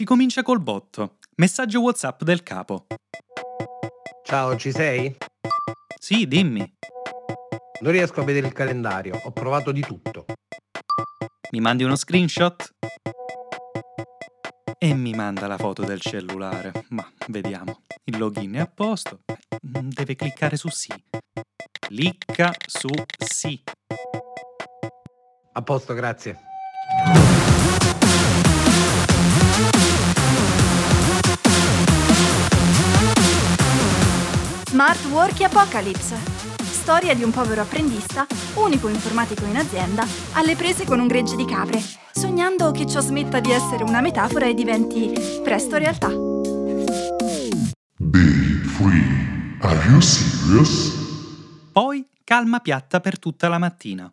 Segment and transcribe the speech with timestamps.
[0.00, 1.18] Si comincia col botto.
[1.36, 2.86] Messaggio WhatsApp del capo.
[4.24, 5.14] Ciao, ci sei?
[6.00, 6.60] Sì, dimmi.
[7.82, 10.24] Non riesco a vedere il calendario, ho provato di tutto.
[11.50, 12.76] Mi mandi uno screenshot?
[14.78, 16.86] E mi manda la foto del cellulare.
[16.88, 17.82] Ma vediamo.
[18.04, 19.20] Il login è a posto.
[19.60, 20.94] Deve cliccare su sì.
[21.78, 22.88] Clicca su
[23.18, 23.62] sì.
[25.52, 26.48] A posto, grazie.
[34.80, 36.16] Smart Worky Apocalypse.
[36.62, 41.44] Storia di un povero apprendista, unico informatico in azienda, alle prese con un gregge di
[41.44, 41.78] capre,
[42.10, 45.12] sognando che ciò smetta di essere una metafora e diventi
[45.42, 46.08] presto realtà.
[47.98, 48.32] Day
[48.64, 49.58] free.
[49.60, 50.94] Are you serious?
[51.72, 54.10] Poi calma piatta per tutta la mattina.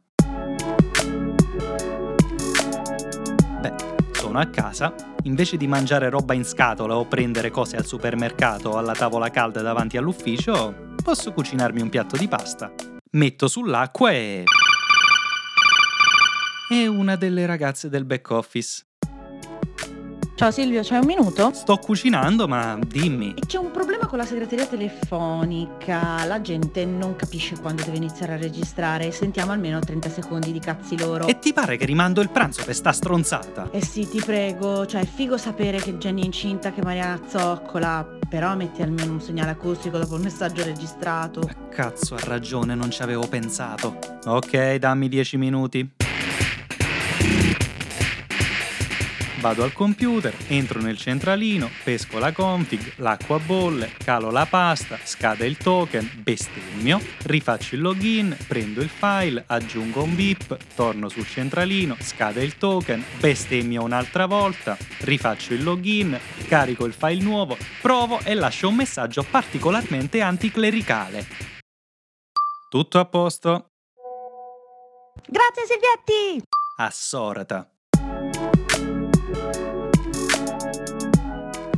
[3.61, 3.96] Beh,
[4.37, 8.77] sono a casa, invece di mangiare roba in scatola o prendere cose al supermercato o
[8.77, 12.71] alla tavola calda davanti all'ufficio, posso cucinarmi un piatto di pasta.
[13.11, 14.44] Metto sull'acqua e...
[16.69, 18.86] È una delle ragazze del back office.
[20.38, 21.52] Ciao Silvio, c'hai un minuto?
[21.52, 23.33] Sto cucinando, ma dimmi.
[23.47, 26.23] C'è un problema con la segreteria telefonica.
[26.27, 29.09] La gente non capisce quando deve iniziare a registrare.
[29.09, 31.25] Sentiamo almeno 30 secondi di cazzi loro.
[31.25, 33.69] E ti pare che rimando il pranzo per sta stronzata?
[33.71, 34.85] Eh sì, ti prego.
[34.85, 38.07] Cioè, è figo sapere che Jenny è incinta, che Mariana zoccola.
[38.29, 41.49] Però metti almeno un segnale acustico dopo il messaggio registrato.
[41.72, 43.97] Cazzo, ha ragione, non ci avevo pensato.
[44.25, 45.95] Ok, dammi 10 minuti.
[49.39, 55.45] Vado al computer, entro nel centralino, pesco la config, l'acqua bolle, calo la pasta, scade
[55.45, 61.95] il token, bestemmio, rifaccio il login, prendo il file, aggiungo un bip, torno sul centralino,
[62.02, 68.33] scade il token, bestemmio un'altra volta, rifaccio il login, carico il file nuovo, provo e
[68.33, 71.27] lascio un messaggio particolarmente anticlericale.
[72.69, 73.69] Tutto a posto?
[75.28, 76.44] Grazie Silvietti!
[76.78, 77.69] Assorata.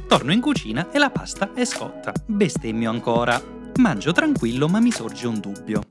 [0.09, 2.11] Torno in cucina e la pasta è scotta.
[2.25, 3.39] Bestemmio ancora.
[3.75, 5.81] Mangio tranquillo ma mi sorge un dubbio.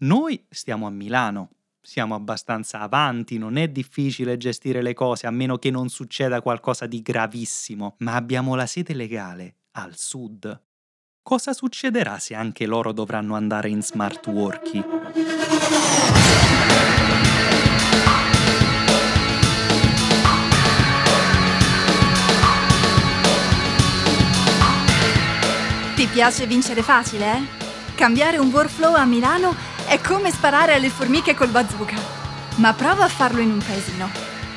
[0.00, 1.52] Noi stiamo a Milano.
[1.80, 6.84] Siamo abbastanza avanti, non è difficile gestire le cose a meno che non succeda qualcosa
[6.84, 10.62] di gravissimo, ma abbiamo la sede legale al sud.
[11.22, 14.84] Cosa succederà se anche loro dovranno andare in smart working?
[26.12, 27.42] Piace vincere facile, eh?
[27.94, 29.54] Cambiare un workflow a Milano
[29.86, 31.96] è come sparare alle formiche col bazooka.
[32.56, 34.10] Ma prova a farlo in un paesino.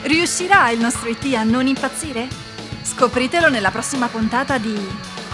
[0.04, 2.28] Riuscirà il nostro IT a non impazzire?
[2.82, 4.76] Scopritelo nella prossima puntata di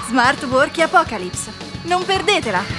[0.08, 1.52] Smart Worky Apocalypse.
[1.84, 2.79] Non perdetela!